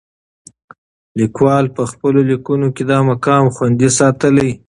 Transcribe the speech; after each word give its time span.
لیکوال 1.19 1.65
په 1.75 1.83
خپلو 1.91 2.19
لیکنو 2.31 2.67
کې 2.75 2.83
دا 2.91 2.99
مقام 3.09 3.43
خوندي 3.55 3.89
ساتلی. 3.99 4.49